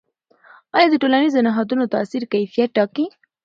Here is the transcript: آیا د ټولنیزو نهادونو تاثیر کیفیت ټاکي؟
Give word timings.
آیا 0.75 0.87
د 0.91 0.95
ټولنیزو 1.01 1.43
نهادونو 1.47 1.91
تاثیر 1.93 2.23
کیفیت 2.33 2.69
ټاکي؟ 2.77 3.05